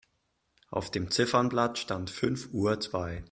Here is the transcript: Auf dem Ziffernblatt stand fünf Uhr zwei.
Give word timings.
Auf 0.71 0.89
dem 0.89 1.11
Ziffernblatt 1.11 1.77
stand 1.77 2.09
fünf 2.09 2.51
Uhr 2.53 2.79
zwei. 2.79 3.19